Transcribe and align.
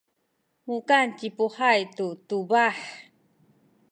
mukan 0.67 1.07
ci 1.17 1.27
Puhay 1.37 1.79
tu 1.95 2.07
tubah. 2.27 2.75